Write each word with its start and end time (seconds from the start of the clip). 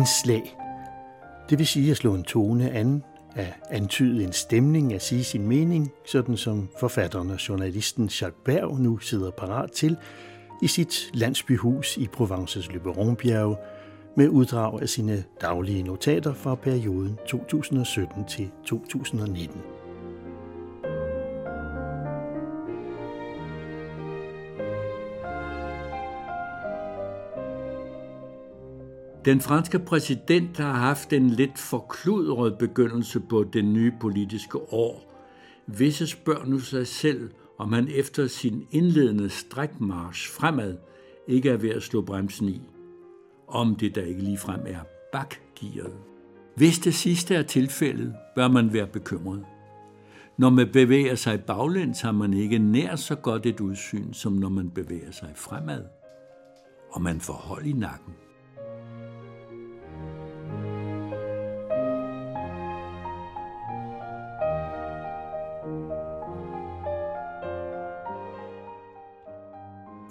anslag. 0.00 0.56
Det 1.50 1.58
vil 1.58 1.66
sige 1.66 1.90
at 1.90 1.96
slå 1.96 2.14
en 2.14 2.24
tone 2.24 2.70
an, 2.70 3.02
at 3.36 3.54
antyde 3.70 4.24
en 4.24 4.32
stemning, 4.32 4.94
at 4.94 5.02
sige 5.02 5.24
sin 5.24 5.48
mening, 5.48 5.90
sådan 6.06 6.36
som 6.36 6.68
forfatteren 6.80 7.30
og 7.30 7.48
journalisten 7.48 8.04
Jacques 8.04 8.42
Berg 8.44 8.78
nu 8.78 8.98
sidder 8.98 9.30
parat 9.30 9.72
til 9.72 9.96
i 10.62 10.66
sit 10.66 11.10
landsbyhus 11.14 11.96
i 11.96 12.06
Provences 12.06 12.72
Løberonbjerge 12.72 13.56
med 14.16 14.28
uddrag 14.28 14.82
af 14.82 14.88
sine 14.88 15.24
daglige 15.40 15.82
notater 15.82 16.34
fra 16.34 16.54
perioden 16.54 17.18
2017 17.26 18.24
til 18.24 18.50
2019. 18.66 19.79
Den 29.24 29.40
franske 29.40 29.78
præsident 29.78 30.56
har 30.56 30.72
haft 30.72 31.12
en 31.12 31.30
lidt 31.30 31.58
forkludret 31.58 32.58
begyndelse 32.58 33.20
på 33.20 33.44
det 33.52 33.64
nye 33.64 33.92
politiske 34.00 34.58
år. 34.72 35.12
Visse 35.66 36.06
spørger 36.06 36.46
nu 36.46 36.58
sig 36.58 36.86
selv, 36.86 37.30
om 37.58 37.72
han 37.72 37.88
efter 37.88 38.26
sin 38.26 38.66
indledende 38.70 39.28
strækmarsch 39.28 40.32
fremad 40.32 40.76
ikke 41.28 41.50
er 41.50 41.56
ved 41.56 41.70
at 41.70 41.82
slå 41.82 42.02
bremsen 42.02 42.48
i. 42.48 42.60
Om 43.48 43.76
det 43.76 43.94
der 43.94 44.02
ikke 44.02 44.22
ligefrem 44.22 44.60
er 44.66 44.80
bakgearet. 45.12 45.96
Hvis 46.56 46.78
det 46.78 46.94
sidste 46.94 47.34
er 47.34 47.42
tilfældet, 47.42 48.14
bør 48.36 48.48
man 48.48 48.72
være 48.72 48.86
bekymret. 48.86 49.44
Når 50.38 50.50
man 50.50 50.68
bevæger 50.72 51.14
sig 51.14 51.44
baglæns, 51.44 52.00
har 52.00 52.12
man 52.12 52.34
ikke 52.34 52.58
nær 52.58 52.96
så 52.96 53.14
godt 53.14 53.46
et 53.46 53.60
udsyn, 53.60 54.12
som 54.12 54.32
når 54.32 54.48
man 54.48 54.70
bevæger 54.70 55.10
sig 55.10 55.32
fremad. 55.34 55.84
Og 56.90 57.02
man 57.02 57.20
får 57.20 57.32
hold 57.32 57.66
i 57.66 57.72
nakken. 57.72 58.14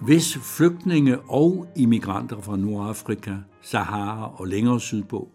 Hvis 0.09 0.37
flygtninge 0.37 1.19
og 1.19 1.67
immigranter 1.75 2.41
fra 2.41 2.57
Nordafrika, 2.57 3.35
Sahara 3.61 4.39
og 4.39 4.47
længere 4.47 4.79
sydpå, 4.79 5.29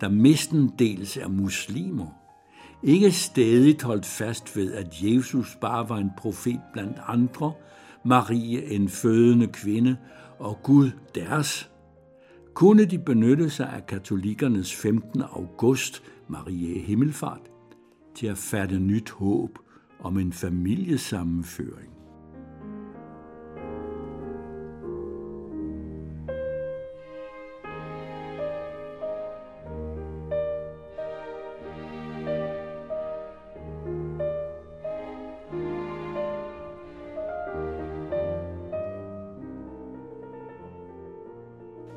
der 0.00 0.08
mestendels 0.08 1.16
er 1.16 1.28
muslimer, 1.28 2.06
ikke 2.82 3.12
stadig 3.12 3.76
holdt 3.82 4.06
fast 4.06 4.56
ved, 4.56 4.72
at 4.72 5.02
Jesus 5.02 5.58
bare 5.60 5.88
var 5.88 5.96
en 5.96 6.10
profet 6.16 6.60
blandt 6.72 6.96
andre, 7.06 7.52
Marie 8.04 8.72
en 8.72 8.88
fødende 8.88 9.46
kvinde 9.46 9.96
og 10.38 10.58
Gud 10.62 10.90
deres, 11.14 11.70
kunne 12.54 12.84
de 12.84 12.98
benytte 12.98 13.50
sig 13.50 13.68
af 13.68 13.86
katolikernes 13.86 14.74
15. 14.74 15.22
august, 15.22 16.02
Marie 16.28 16.78
Himmelfart, 16.78 17.50
til 18.14 18.26
at 18.26 18.38
fatte 18.38 18.78
nyt 18.78 19.10
håb 19.10 19.58
om 20.00 20.18
en 20.18 20.32
familiesammenføring. 20.32 21.93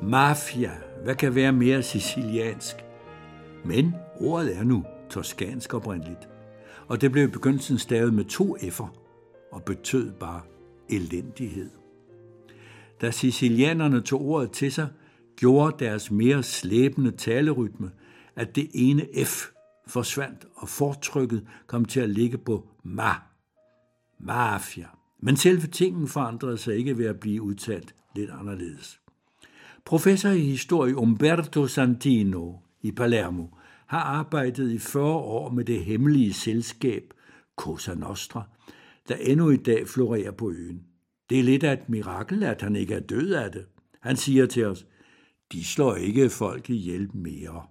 Mafia. 0.02 0.72
Hvad 1.04 1.14
kan 1.14 1.34
være 1.34 1.52
mere 1.52 1.82
siciliansk? 1.82 2.76
Men 3.64 3.94
ordet 4.20 4.56
er 4.56 4.64
nu 4.64 4.84
toskansk 5.10 5.74
oprindeligt. 5.74 6.28
Og 6.86 7.00
det 7.00 7.12
blev 7.12 7.24
i 7.24 7.30
begyndelsen 7.30 7.78
stavet 7.78 8.14
med 8.14 8.24
to 8.24 8.56
F'er 8.56 8.88
og 9.52 9.62
betød 9.62 10.12
bare 10.12 10.40
elendighed. 10.88 11.70
Da 13.00 13.10
sicilianerne 13.10 14.00
tog 14.00 14.22
ordet 14.22 14.50
til 14.50 14.72
sig, 14.72 14.88
gjorde 15.36 15.84
deres 15.84 16.10
mere 16.10 16.42
slæbende 16.42 17.10
talerytme, 17.10 17.90
at 18.36 18.56
det 18.56 18.70
ene 18.74 19.06
F 19.24 19.46
forsvandt, 19.86 20.46
og 20.54 20.68
fortrykket 20.68 21.46
kom 21.66 21.84
til 21.84 22.00
at 22.00 22.10
ligge 22.10 22.38
på 22.38 22.66
ma. 22.82 23.10
Mafia. 24.20 24.86
Men 25.22 25.36
selve 25.36 25.66
tingen 25.66 26.08
forandrede 26.08 26.58
sig 26.58 26.76
ikke 26.76 26.98
ved 26.98 27.06
at 27.06 27.20
blive 27.20 27.42
udtalt 27.42 27.94
lidt 28.14 28.30
anderledes. 28.30 29.00
Professor 29.88 30.30
i 30.30 30.40
historie 30.40 30.96
Umberto 30.96 31.66
Santino 31.66 32.52
i 32.82 32.92
Palermo 32.92 33.46
har 33.86 34.00
arbejdet 34.00 34.70
i 34.70 34.78
40 34.78 35.14
år 35.14 35.50
med 35.50 35.64
det 35.64 35.84
hemmelige 35.84 36.32
selskab 36.32 37.14
Cosa 37.56 37.94
Nostra, 37.94 38.42
der 39.08 39.14
endnu 39.14 39.50
i 39.50 39.56
dag 39.56 39.88
florerer 39.88 40.30
på 40.30 40.50
øen. 40.50 40.82
Det 41.30 41.38
er 41.38 41.42
lidt 41.42 41.64
af 41.64 41.72
et 41.72 41.88
mirakel, 41.88 42.42
at 42.42 42.62
han 42.62 42.76
ikke 42.76 42.94
er 42.94 43.00
død 43.00 43.32
af 43.32 43.52
det. 43.52 43.66
Han 44.00 44.16
siger 44.16 44.46
til 44.46 44.66
os, 44.66 44.86
de 45.52 45.64
slår 45.64 45.94
ikke 45.94 46.30
folk 46.30 46.70
ihjel 46.70 47.16
mere. 47.16 47.62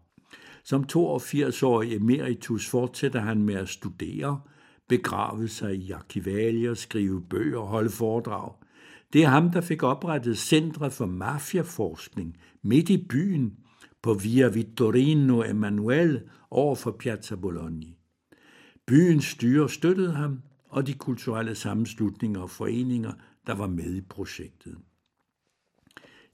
Som 0.64 0.86
82-årig 0.94 1.96
emeritus 1.96 2.70
fortsætter 2.70 3.20
han 3.20 3.42
med 3.44 3.56
at 3.56 3.70
studere, 3.70 4.42
begrave 4.90 5.48
sig 5.48 5.76
i 5.76 5.92
arkivalier, 5.92 6.74
skrive 6.74 7.22
bøger 7.22 7.60
og 7.60 7.68
holde 7.68 7.90
foredrag– 7.90 8.52
det 9.14 9.24
er 9.24 9.28
ham, 9.28 9.52
der 9.52 9.62
fik 9.62 9.84
oprettet 9.84 10.38
Centre 10.38 10.92
for 10.92 11.06
Mafiaforskning 11.06 12.38
midt 12.62 12.90
i 12.90 13.08
byen 13.10 13.58
på 14.02 14.14
Via 14.14 14.48
Vittorino 14.48 15.44
Emanuele 15.44 16.30
over 16.52 16.76
for 16.76 16.92
Piazza 16.92 17.36
Bologna. 17.36 17.88
Byens 18.86 19.26
styre 19.26 19.70
støttede 19.70 20.12
ham, 20.12 20.42
og 20.70 20.88
de 20.88 20.94
kulturelle 20.94 21.56
sammenslutninger 21.56 22.42
og 22.42 22.50
foreninger, 22.50 23.14
der 23.48 23.54
var 23.54 23.68
med 23.68 23.96
i 23.96 24.02
projektet. 24.02 24.78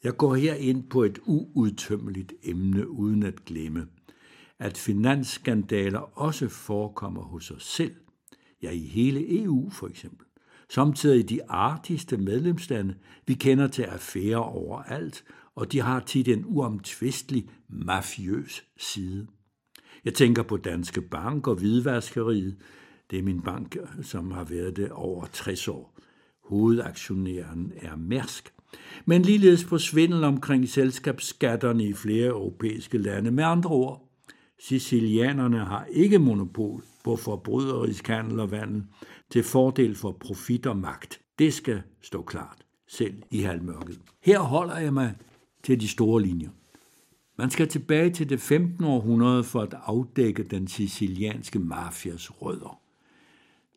Jeg 0.03 0.17
går 0.17 0.35
her 0.35 0.53
ind 0.53 0.89
på 0.89 1.03
et 1.03 1.19
uudtømmeligt 1.25 2.33
emne 2.43 2.89
uden 2.89 3.23
at 3.23 3.45
glemme, 3.45 3.87
at 4.59 4.77
finansskandaler 4.77 6.19
også 6.19 6.49
forekommer 6.49 7.21
hos 7.21 7.51
os 7.51 7.63
selv, 7.63 7.95
ja 8.61 8.71
i 8.71 8.85
hele 8.87 9.43
EU 9.43 9.69
for 9.69 9.87
eksempel 9.87 10.27
samtidig 10.69 11.19
i 11.19 11.35
de 11.35 11.39
artigste 11.49 12.17
medlemslande. 12.17 12.95
Vi 13.27 13.33
kender 13.33 13.67
til 13.67 13.83
affærer 13.83 14.37
overalt, 14.37 15.23
og 15.55 15.71
de 15.71 15.81
har 15.81 15.99
tit 15.99 16.27
en 16.27 16.43
uomtvistelig 16.47 17.49
mafiøs 17.69 18.63
side. 18.77 19.27
Jeg 20.05 20.13
tænker 20.13 20.43
på 20.43 20.57
Danske 20.57 21.01
Bank 21.01 21.47
og 21.47 21.55
Hvidvaskeriet. 21.55 22.57
Det 23.11 23.19
er 23.19 23.23
min 23.23 23.41
bank, 23.41 23.77
som 24.01 24.31
har 24.31 24.43
været 24.43 24.75
det 24.75 24.91
over 24.91 25.25
60 25.33 25.67
år. 25.67 25.97
Hovedaktionæren 26.43 27.73
er 27.81 27.95
Mærsk. 27.95 28.53
Men 29.05 29.21
ligeledes 29.21 29.63
på 29.63 29.77
svindel 29.77 30.23
omkring 30.23 30.69
selskabsskatterne 30.69 31.85
i 31.85 31.93
flere 31.93 32.27
europæiske 32.27 32.97
lande. 32.97 33.31
Med 33.31 33.43
andre 33.43 33.69
ord, 33.69 34.09
Sicilianerne 34.59 35.59
har 35.59 35.85
ikke 35.85 36.19
monopol 36.19 36.83
på 37.03 37.15
forbryderisk 37.15 38.07
handel 38.07 38.39
og 38.39 38.51
vandel 38.51 38.83
til 39.29 39.43
fordel 39.43 39.95
for 39.95 40.11
profit 40.11 40.65
og 40.65 40.77
magt. 40.77 41.21
Det 41.39 41.53
skal 41.53 41.81
stå 42.01 42.21
klart, 42.21 42.65
selv 42.87 43.23
i 43.31 43.41
halvmørket. 43.41 43.99
Her 44.21 44.39
holder 44.39 44.77
jeg 44.77 44.93
mig 44.93 45.15
til 45.63 45.81
de 45.81 45.87
store 45.87 46.21
linjer. 46.21 46.49
Man 47.37 47.49
skal 47.49 47.67
tilbage 47.67 48.09
til 48.09 48.29
det 48.29 48.41
15. 48.41 48.83
århundrede 48.83 49.43
for 49.43 49.61
at 49.61 49.75
afdække 49.85 50.43
den 50.43 50.67
sicilianske 50.67 51.59
mafias 51.59 52.41
rødder. 52.41 52.79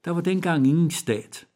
Der 0.04 0.10
var 0.10 0.20
dengang 0.20 0.66
ingen 0.66 0.90
stat, 0.90 1.46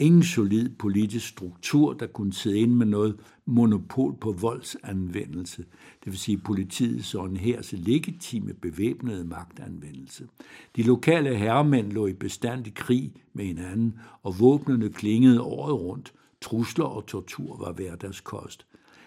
Ingen 0.00 0.22
solid 0.22 0.68
politisk 0.68 1.28
struktur, 1.28 1.92
der 1.92 2.06
kunne 2.06 2.32
sidde 2.32 2.58
ind 2.58 2.74
med 2.74 2.86
noget 2.86 3.16
monopol 3.46 4.16
på 4.20 4.32
voldsanvendelse, 4.32 5.64
det 6.04 6.12
vil 6.12 6.18
sige 6.18 6.38
politiets 6.38 7.14
og 7.14 7.26
en 7.26 7.36
hærs 7.36 7.72
legitime 7.72 8.54
bevæbnede 8.54 9.24
magtanvendelse. 9.24 10.28
De 10.76 10.82
lokale 10.82 11.36
herremænd 11.36 11.92
lå 11.92 12.06
i 12.06 12.12
bestandig 12.12 12.74
krig 12.74 13.12
med 13.32 13.44
hinanden, 13.44 13.94
og 14.22 14.40
våbnene 14.40 14.90
klingede 14.90 15.40
året 15.40 15.74
rundt. 15.80 16.12
Trusler 16.40 16.84
og 16.84 17.06
tortur 17.06 17.56
var 17.56 17.72
hverdagskost. 17.72 18.66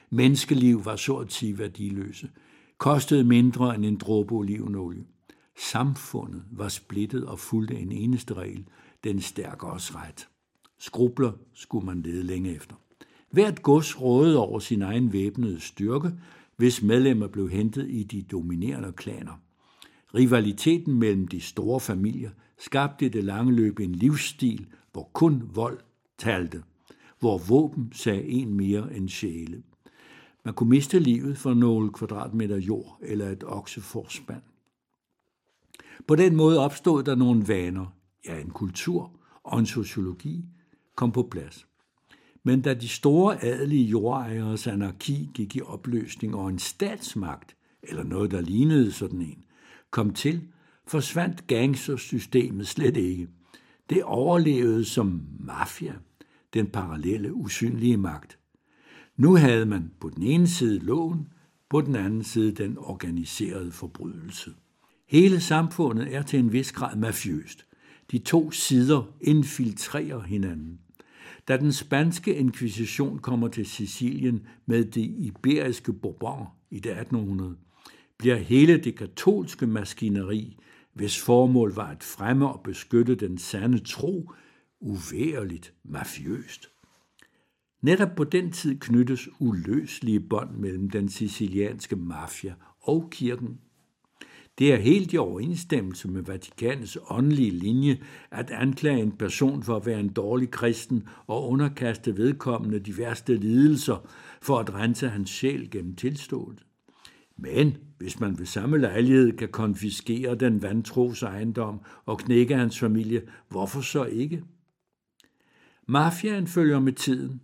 Menneskeliv 0.10 0.86
var 0.86 0.96
så 0.96 1.16
at 1.16 1.34
sige 1.34 1.58
værdiløse. 1.58 2.30
Kostede 2.78 3.24
mindre 3.24 3.76
end 3.76 3.86
en 3.86 3.98
dråbe 3.98 4.36
olivenolie. 4.36 5.04
Samfundet 5.58 6.44
var 6.52 6.68
splittet 6.68 7.26
og 7.26 7.40
fulgte 7.40 7.80
en 7.80 7.92
eneste 7.92 8.34
regel, 8.34 8.68
den 9.04 9.22
stærkeres 9.22 9.96
ret. 9.96 10.28
Skrubler 10.81 11.31
skulle 11.54 11.86
man 11.86 12.01
lede 12.01 12.24
længe 12.24 12.56
efter. 12.56 12.75
Hvert 13.31 13.63
gods 13.63 14.01
rådede 14.01 14.38
over 14.38 14.60
sin 14.60 14.81
egen 14.81 15.13
væbnede 15.13 15.60
styrke, 15.60 16.12
hvis 16.56 16.81
medlemmer 16.81 17.28
blev 17.28 17.50
hentet 17.50 17.89
i 17.89 18.04
de 18.04 18.22
dominerende 18.22 18.92
klaner. 18.92 19.42
Rivaliteten 20.16 20.94
mellem 20.94 21.28
de 21.28 21.42
store 21.42 21.80
familier 21.80 22.30
skabte 22.60 23.06
i 23.06 23.10
det 23.10 23.24
lange 23.24 23.54
løb 23.54 23.80
en 23.80 23.95
livsstil, 23.95 24.68
hvor 24.92 25.10
kun 25.13 25.50
vold 25.54 25.80
talte, 26.18 26.63
hvor 27.19 27.38
våben 27.38 27.92
sagde 27.94 28.24
en 28.24 28.54
mere 28.54 28.95
end 28.95 29.10
sjæle. 29.10 29.63
Man 30.45 30.54
kunne 30.54 30.69
miste 30.69 31.00
livet 31.00 31.38
for 31.38 31.54
nogle 31.54 31.92
kvadratmeter 31.94 32.57
jord 32.57 33.00
eller 33.01 33.30
et 33.30 33.44
okseforspand. 33.48 34.42
På 36.07 36.16
den 36.16 36.36
måde 36.36 36.60
opstod 36.60 37.04
der 37.04 37.16
nogle 37.16 37.48
vaner, 37.48 37.86
ja 38.25 38.42
en 38.42 38.50
kultur 38.50 39.12
og 39.44 39.60
en 39.60 39.66
sociologi 39.66 40.45
kom 41.01 41.12
på 41.12 41.27
plads. 41.31 41.68
Men 42.44 42.62
da 42.62 42.74
de 42.74 42.88
store 42.88 43.44
adelige 43.44 43.86
jordejeres 43.86 44.68
anarki 44.68 45.30
gik 45.33 45.56
i 45.56 45.62
opløsning 45.62 46.36
og 46.36 46.50
en 46.50 46.59
statsmagt, 46.59 47.56
eller 47.83 48.03
noget 48.03 48.31
der 48.31 48.42
lignede 48.42 48.92
sådan 48.92 49.21
en, 49.21 49.44
kom 49.92 50.13
til, 50.13 50.42
forsvandt 50.88 51.48
gangstersystemet 51.48 52.68
slet 52.68 52.98
ikke. 52.98 53.27
Det 53.89 54.03
overlevede 54.03 54.86
som 54.86 55.21
mafia, 55.39 55.94
den 56.53 56.68
parallelle 56.68 57.33
usynlige 57.33 57.98
magt. 57.98 58.39
Nu 59.18 59.36
havde 59.36 59.65
man 59.65 59.92
på 60.00 60.09
den 60.09 60.24
ene 60.24 60.48
side 60.48 60.80
loven, 60.80 61.27
på 61.69 61.81
den 61.81 61.95
anden 61.95 62.24
side 62.24 62.51
den 62.51 62.77
organiserede 62.77 63.71
forbrydelse. 63.71 64.53
Hele 65.07 65.39
samfundet 65.39 66.15
er 66.15 66.21
til 66.21 66.39
en 66.39 66.53
vis 66.53 66.71
grad 66.71 66.95
mafiøst. 66.95 67.65
De 68.12 68.18
to 68.19 68.51
sider 68.51 69.03
infiltrerer 69.21 70.21
hinanden. 70.21 70.80
Da 71.48 71.57
den 71.57 71.74
spanske 71.74 72.36
inkvisition 72.36 73.19
kommer 73.19 73.48
til 73.48 73.66
Sicilien 73.66 74.48
med 74.66 74.86
det 74.86 75.16
iberiske 75.18 75.94
Bourbon 75.94 76.48
i 76.72 76.80
det 76.80 76.92
1800, 76.92 77.56
bliver 78.18 78.36
hele 78.36 78.78
det 78.78 78.98
katolske 78.98 79.68
maskineri, 79.68 80.57
hvis 80.94 81.22
formål 81.22 81.75
var 81.75 81.88
at 81.88 82.04
fremme 82.04 82.50
og 82.50 82.62
beskytte 82.63 83.16
den 83.16 83.38
sande 83.38 83.80
tro, 83.80 84.31
uværligt 84.80 85.74
mafiøst. 85.83 86.69
Netop 87.81 88.16
på 88.16 88.24
den 88.24 88.51
tid 88.51 88.80
knyttes 88.80 89.30
uløselige 89.39 90.19
bånd 90.19 90.57
mellem 90.57 90.89
den 90.89 91.10
sicilianske 91.10 91.95
mafia 91.95 92.54
og 92.81 93.10
kirken. 93.12 93.60
Det 94.62 94.74
er 94.74 94.78
helt 94.78 95.13
i 95.13 95.18
overensstemmelse 95.18 96.08
med 96.08 96.22
Vatikanets 96.22 96.98
åndelige 97.10 97.52
linje 97.52 97.98
at 98.31 98.52
anklage 98.52 99.02
en 99.02 99.12
person 99.12 99.63
for 99.63 99.75
at 99.75 99.86
være 99.86 100.00
en 100.00 100.10
dårlig 100.10 100.52
kristen 100.52 101.08
og 101.28 101.50
underkaste 101.50 102.18
vedkommende 102.18 102.80
de 102.80 102.98
værste 102.98 103.36
lidelser 103.36 104.08
for 104.42 104.60
at 104.60 104.74
rense 104.74 105.10
hans 105.10 105.30
sjæl 105.30 105.72
gennem 105.72 105.96
tilståelse. 105.96 106.66
Men 107.38 107.78
hvis 107.98 108.19
man 108.19 108.40
ved 108.40 108.46
samme 108.46 108.78
lejlighed 108.78 109.38
kan 109.38 109.50
konfiskere 109.50 110.36
den 110.36 110.62
vantros 110.62 111.24
ejendom 111.24 111.81
og 112.06 112.19
knække 112.19 112.56
hans 112.56 112.80
familie, 112.80 113.22
hvorfor 113.50 113.81
så 113.81 114.06
ikke? 114.06 114.44
Mafiaen 115.88 116.48
følger 116.48 116.80
med 116.80 116.94
tiden. 116.94 117.42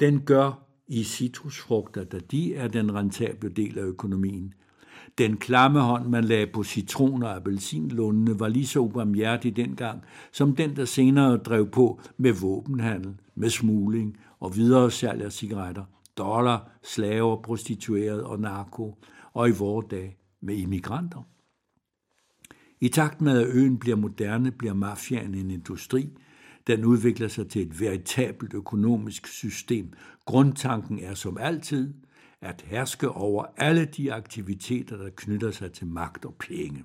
Den 0.00 0.20
gør 0.20 0.66
i 0.88 1.04
citrusfrugter, 1.04 2.04
da 2.04 2.18
de 2.18 2.54
er 2.54 2.68
den 2.68 2.94
rentable 2.94 3.48
del 3.48 3.78
af 3.78 3.82
økonomien. 3.82 4.54
Den 5.18 5.36
klamme 5.36 5.80
hånd, 5.80 6.08
man 6.08 6.24
lagde 6.24 6.46
på 6.46 6.62
citron- 6.62 7.22
og 7.22 7.36
appelsinlundene, 7.36 8.40
var 8.40 8.48
lige 8.48 8.66
så 8.66 8.80
ubarmhjertig 8.80 9.56
dengang, 9.56 10.02
som 10.32 10.56
den, 10.56 10.76
der 10.76 10.84
senere 10.84 11.36
drev 11.36 11.70
på 11.70 12.00
med 12.16 12.32
våbenhandel, 12.32 13.14
med 13.34 13.50
smugling 13.50 14.16
og 14.40 14.56
videre 14.56 14.90
salg 14.90 15.22
af 15.22 15.32
cigaretter, 15.32 15.84
dollar, 16.18 16.70
slaver, 16.82 17.42
prostitueret 17.42 18.22
og 18.22 18.40
narko, 18.40 18.98
og 19.32 19.48
i 19.48 19.52
vore 19.52 19.84
dage 19.90 20.16
med 20.42 20.56
immigranter. 20.56 21.26
I 22.80 22.88
takt 22.88 23.20
med, 23.20 23.40
at 23.40 23.48
øen 23.54 23.78
bliver 23.78 23.96
moderne, 23.96 24.50
bliver 24.50 24.74
mafiaen 24.74 25.34
en 25.34 25.50
industri, 25.50 26.08
den 26.66 26.84
udvikler 26.84 27.28
sig 27.28 27.48
til 27.48 27.62
et 27.62 27.80
veritabelt 27.80 28.54
økonomisk 28.54 29.26
system. 29.26 29.92
Grundtanken 30.24 30.98
er 30.98 31.14
som 31.14 31.38
altid 31.40 31.94
at 32.44 32.64
herske 32.66 33.08
over 33.08 33.44
alle 33.56 33.84
de 33.84 34.12
aktiviteter, 34.12 34.96
der 34.96 35.10
knytter 35.16 35.50
sig 35.50 35.72
til 35.72 35.86
magt 35.86 36.24
og 36.24 36.34
penge. 36.34 36.84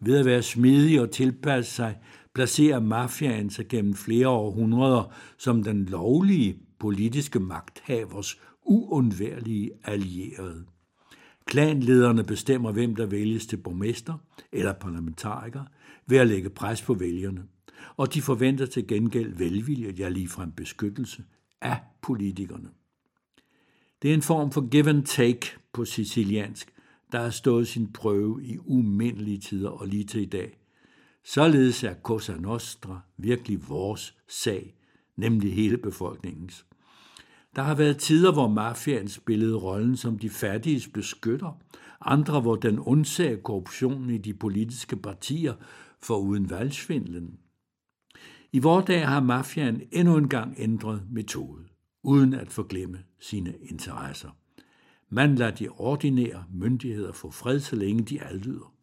Ved 0.00 0.18
at 0.18 0.26
være 0.26 0.42
smidig 0.42 1.00
og 1.00 1.10
tilpasse 1.10 1.72
sig, 1.72 1.98
placerer 2.34 2.80
mafiaen 2.80 3.50
sig 3.50 3.68
gennem 3.68 3.94
flere 3.94 4.28
århundreder 4.28 5.14
som 5.38 5.62
den 5.62 5.84
lovlige 5.84 6.58
politiske 6.78 7.40
magthavers 7.40 8.40
uundværlige 8.64 9.70
allierede. 9.84 10.64
Klanlederne 11.44 12.24
bestemmer, 12.24 12.72
hvem 12.72 12.96
der 12.96 13.06
vælges 13.06 13.46
til 13.46 13.56
borgmester 13.56 14.14
eller 14.52 14.72
parlamentariker 14.72 15.64
ved 16.06 16.18
at 16.18 16.26
lægge 16.26 16.50
pres 16.50 16.82
på 16.82 16.94
vælgerne 16.94 17.42
og 17.96 18.14
de 18.14 18.22
forventer 18.22 18.66
til 18.66 18.86
gengæld 18.86 19.34
velvilje, 19.34 19.94
ja 19.98 20.08
ligefrem 20.08 20.52
beskyttelse 20.52 21.24
af 21.60 21.78
politikerne. 22.02 22.68
Det 24.02 24.10
er 24.10 24.14
en 24.14 24.22
form 24.22 24.52
for 24.52 24.68
give 24.68 24.88
and 24.88 25.04
take 25.04 25.46
på 25.72 25.84
siciliansk, 25.84 26.72
der 27.12 27.22
har 27.22 27.30
stået 27.30 27.68
sin 27.68 27.92
prøve 27.92 28.44
i 28.44 28.58
umindelige 28.58 29.38
tider 29.38 29.70
og 29.70 29.86
lige 29.86 30.04
til 30.04 30.22
i 30.22 30.26
dag. 30.26 30.58
Således 31.24 31.84
er 31.84 31.94
Cosa 32.02 32.36
Nostra 32.36 33.00
virkelig 33.16 33.68
vores 33.68 34.14
sag, 34.28 34.74
nemlig 35.16 35.54
hele 35.54 35.78
befolkningens. 35.78 36.66
Der 37.56 37.62
har 37.62 37.74
været 37.74 37.98
tider, 37.98 38.32
hvor 38.32 38.48
mafiaen 38.48 39.08
spillede 39.08 39.56
rollen 39.56 39.96
som 39.96 40.18
de 40.18 40.30
fattiges 40.30 40.88
beskytter, 40.88 41.58
andre, 42.00 42.40
hvor 42.40 42.56
den 42.56 42.78
undsagde 42.78 43.36
korruptionen 43.36 44.10
i 44.10 44.18
de 44.18 44.34
politiske 44.34 44.96
partier 44.96 45.54
for 46.02 46.16
uden 46.18 46.50
valgsvindlen. 46.50 47.38
I 48.52 48.58
vores 48.58 48.84
dag 48.84 49.08
har 49.08 49.20
mafiaen 49.20 49.82
endnu 49.92 50.16
en 50.16 50.28
gang 50.28 50.54
ændret 50.58 51.02
metode, 51.10 51.64
uden 52.02 52.34
at 52.34 52.52
forglemme 52.52 52.98
sine 53.18 53.54
interesser. 53.62 54.30
Man 55.08 55.34
lader 55.34 55.50
de 55.50 55.68
ordinære 55.68 56.44
myndigheder 56.54 57.12
få 57.12 57.30
fred, 57.30 57.60
så 57.60 57.76
længe 57.76 58.02
de 58.02 58.22
adlyder. 58.22 58.74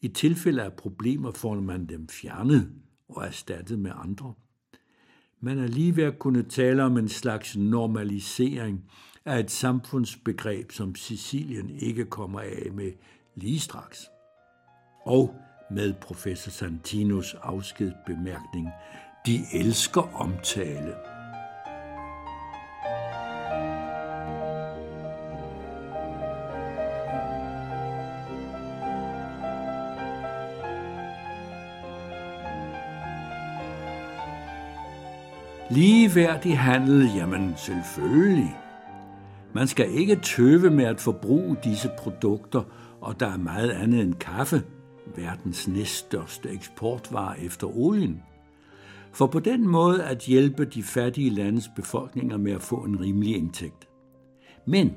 I 0.00 0.08
tilfælde 0.08 0.62
af 0.62 0.72
problemer 0.72 1.32
får 1.32 1.54
man 1.54 1.86
dem 1.86 2.08
fjernet 2.08 2.72
og 3.08 3.26
erstattet 3.26 3.78
med 3.78 3.90
andre. 3.94 4.34
Man 5.40 5.58
er 5.58 5.66
lige 5.66 5.96
ved 5.96 6.04
at 6.04 6.18
kunne 6.18 6.42
tale 6.42 6.82
om 6.82 6.96
en 6.96 7.08
slags 7.08 7.56
normalisering 7.56 8.84
af 9.24 9.40
et 9.40 9.50
samfundsbegreb, 9.50 10.72
som 10.72 10.94
Sicilien 10.94 11.70
ikke 11.70 12.04
kommer 12.04 12.40
af 12.40 12.70
med 12.72 12.92
lige 13.34 13.60
straks. 13.60 14.10
Og 15.06 15.34
med 15.70 15.94
professor 16.02 16.50
Santinos 16.50 17.34
afskedsbemærkning. 17.42 18.68
De 19.26 19.40
elsker 19.54 20.20
omtale. 20.20 21.11
Ligeværdig 35.74 36.58
handel, 36.58 37.10
jamen 37.16 37.54
selvfølgelig. 37.56 38.56
Man 39.52 39.66
skal 39.66 39.90
ikke 39.90 40.16
tøve 40.16 40.70
med 40.70 40.84
at 40.84 41.00
forbruge 41.00 41.56
disse 41.64 41.90
produkter, 41.98 42.62
og 43.00 43.20
der 43.20 43.26
er 43.26 43.36
meget 43.36 43.70
andet 43.70 44.00
end 44.00 44.14
kaffe, 44.14 44.62
verdens 45.16 45.68
næststørste 45.68 46.50
eksportvare 46.50 47.40
efter 47.40 47.76
olien. 47.76 48.22
For 49.12 49.26
på 49.26 49.40
den 49.40 49.68
måde 49.68 50.04
at 50.04 50.18
hjælpe 50.18 50.64
de 50.64 50.82
fattige 50.82 51.30
landes 51.30 51.70
befolkninger 51.76 52.36
med 52.36 52.52
at 52.52 52.62
få 52.62 52.76
en 52.76 53.00
rimelig 53.00 53.36
indtægt. 53.36 53.88
Men 54.66 54.92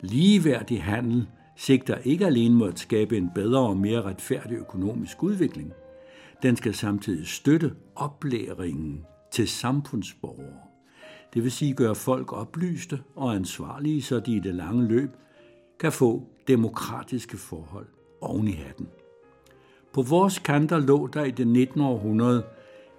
ligeværdig 0.00 0.82
handel 0.82 1.26
sigter 1.56 1.96
ikke 2.04 2.26
alene 2.26 2.54
mod 2.54 2.68
at 2.68 2.78
skabe 2.78 3.16
en 3.16 3.30
bedre 3.34 3.60
og 3.60 3.76
mere 3.76 4.02
retfærdig 4.02 4.56
økonomisk 4.56 5.22
udvikling. 5.22 5.72
Den 6.42 6.56
skal 6.56 6.74
samtidig 6.74 7.26
støtte 7.26 7.72
oplæringen 7.96 9.04
til 9.30 9.48
samfundsborgere. 9.48 10.60
Det 11.34 11.42
vil 11.44 11.52
sige 11.52 11.74
gøre 11.74 11.94
folk 11.94 12.32
oplyste 12.32 13.00
og 13.16 13.34
ansvarlige, 13.34 14.02
så 14.02 14.20
de 14.20 14.36
i 14.36 14.40
det 14.40 14.54
lange 14.54 14.88
løb 14.88 15.10
kan 15.80 15.92
få 15.92 16.22
demokratiske 16.48 17.36
forhold 17.36 17.86
oven 18.20 18.48
i 18.48 18.52
hatten. 18.52 18.88
På 19.92 20.02
vores 20.02 20.38
kanter 20.38 20.78
lå 20.78 21.06
der 21.06 21.24
i 21.24 21.30
det 21.30 21.46
19. 21.46 21.80
århundrede 21.80 22.44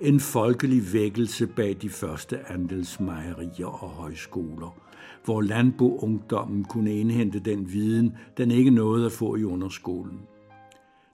en 0.02 0.20
folkelig 0.20 0.94
vækkelse 0.94 1.48
bag 1.48 1.78
de 1.82 1.90
første 1.90 2.52
andelsmejerier 2.52 3.84
og 3.84 3.90
højskoler, 3.90 4.78
hvor 5.26 5.42
landboungdommen 5.42 6.64
kunne 6.64 6.96
indhente 6.96 7.40
den 7.40 7.74
viden, 7.74 8.18
den 8.38 8.52
ikke 8.52 8.72
nåede 8.72 9.06
at 9.06 9.12
få 9.12 9.36
i 9.36 9.44
underskolen. 9.44 10.20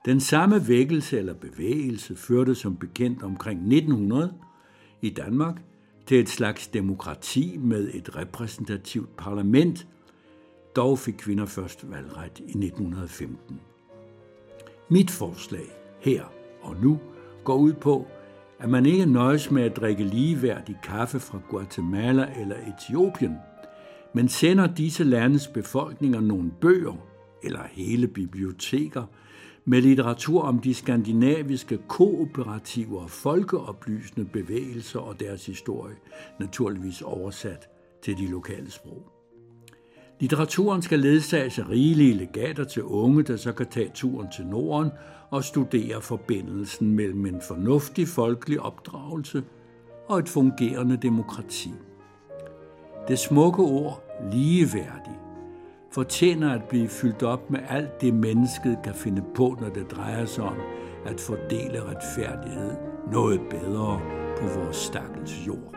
Den 0.05 0.19
samme 0.19 0.67
vækkelse 0.67 1.17
eller 1.17 1.33
bevægelse 1.33 2.15
førte 2.15 2.55
som 2.55 2.75
bekendt 2.75 3.23
omkring 3.23 3.59
1900 3.59 4.33
i 5.03 5.09
Danmark 5.09 5.55
til 6.05 6.19
et 6.19 6.29
slags 6.29 6.67
demokrati 6.67 7.57
med 7.57 7.89
et 7.93 8.15
repræsentativt 8.15 9.17
parlament. 9.17 9.87
Dog 10.75 10.99
fik 10.99 11.13
kvinder 11.13 11.45
først 11.45 11.91
valgret 11.91 12.39
i 12.39 12.65
1915. 12.65 13.59
Mit 14.89 15.11
forslag 15.11 15.65
her 15.99 16.23
og 16.61 16.75
nu 16.81 16.99
går 17.43 17.55
ud 17.55 17.73
på, 17.73 18.07
at 18.59 18.69
man 18.69 18.85
ikke 18.85 19.05
nøjes 19.05 19.51
med 19.51 19.63
at 19.63 19.75
drikke 19.75 20.03
ligeværdig 20.03 20.77
kaffe 20.83 21.19
fra 21.19 21.39
Guatemala 21.49 22.33
eller 22.41 22.55
Etiopien, 22.55 23.35
Men 24.15 24.29
sender 24.29 24.67
disse 24.67 25.03
landes 25.03 25.47
befolkninger 25.47 26.19
nogle 26.19 26.51
bøger 26.61 27.07
eller 27.43 27.63
hele 27.71 28.07
biblioteker 28.07 29.05
med 29.65 29.81
litteratur 29.81 30.41
om 30.41 30.59
de 30.59 30.73
skandinaviske 30.73 31.79
kooperative 31.87 32.99
og 32.99 33.09
folkeoplysende 33.09 34.25
bevægelser 34.25 34.99
og 34.99 35.19
deres 35.19 35.45
historie, 35.45 35.95
naturligvis 36.39 37.01
oversat 37.01 37.69
til 38.03 38.17
de 38.17 38.27
lokale 38.27 38.71
sprog. 38.71 39.11
Litteraturen 40.19 40.81
skal 40.81 40.99
ledsages 40.99 41.59
af 41.59 41.69
rigelige 41.69 42.13
legater 42.13 42.63
til 42.63 42.83
unge, 42.83 43.23
der 43.23 43.37
så 43.37 43.51
kan 43.51 43.67
tage 43.67 43.91
turen 43.93 44.27
til 44.35 44.45
Norden 44.45 44.91
og 45.29 45.43
studere 45.43 46.01
forbindelsen 46.01 46.91
mellem 46.91 47.25
en 47.25 47.41
fornuftig 47.47 48.07
folkelig 48.07 48.59
opdragelse 48.59 49.43
og 50.07 50.19
et 50.19 50.29
fungerende 50.29 50.97
demokrati. 50.97 51.71
Det 53.07 53.19
smukke 53.19 53.63
ord 53.63 54.03
ligeværdig 54.31 55.22
fortjener 55.93 56.53
at 56.53 56.63
blive 56.63 56.87
fyldt 56.89 57.23
op 57.23 57.49
med 57.49 57.59
alt 57.69 58.01
det 58.01 58.13
mennesket 58.13 58.79
kan 58.83 58.93
finde 58.93 59.23
på, 59.35 59.57
når 59.61 59.69
det 59.69 59.91
drejer 59.91 60.25
sig 60.25 60.43
om 60.43 60.57
at 61.05 61.19
fordele 61.19 61.83
retfærdighed 61.83 62.75
noget 63.11 63.41
bedre 63.49 64.01
på 64.37 64.59
vores 64.59 64.75
stakkels 64.75 65.47
jord. 65.47 65.73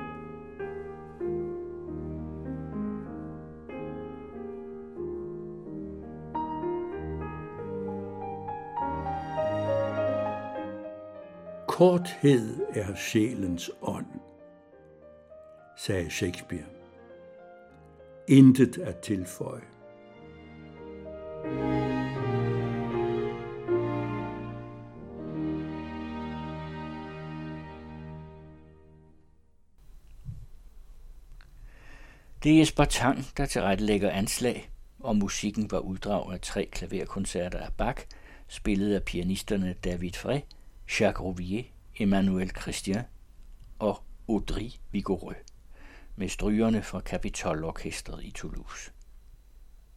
Korthed 11.69 12.61
er 12.75 12.95
sjælens 12.95 13.71
ånd, 13.83 14.07
sagde 15.77 16.11
Shakespeare. 16.11 16.65
Intet 18.29 18.79
at 18.79 18.97
tilføje. 18.97 19.76
Det 32.47 32.55
er 32.55 32.59
Jesper 32.59 32.85
Tang, 32.85 33.27
der 33.37 33.47
tilrettelægger 33.47 34.11
anslag, 34.11 34.71
og 35.01 35.17
musikken 35.17 35.71
var 35.71 35.79
uddrag 35.79 36.33
af 36.33 36.41
tre 36.41 36.69
klaverkoncerter 36.73 37.59
af 37.59 37.73
Bach, 37.73 38.05
spillet 38.49 38.95
af 38.95 39.03
pianisterne 39.03 39.75
David 39.85 40.13
Frey, 40.13 40.41
Jacques 41.01 41.21
Rouvier, 41.21 41.63
Emmanuel 41.99 42.51
Christian 42.61 43.05
og 43.79 44.03
Audrey 44.29 44.71
Vigoureux 44.93 45.37
med 46.17 46.29
strygerne 46.29 46.83
fra 46.83 47.01
Capitol 47.01 47.65
Orkestret 47.65 48.25
i 48.25 48.31
Toulouse. 48.31 48.91